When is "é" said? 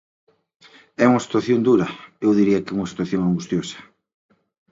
1.03-1.05